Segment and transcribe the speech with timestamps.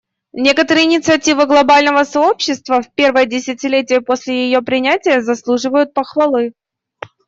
[0.33, 6.53] Некоторые инициативы глобального сообщества в первое десятилетие после ее принятия заслуживают похвалы.